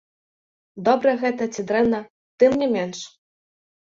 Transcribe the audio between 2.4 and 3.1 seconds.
тым не менш.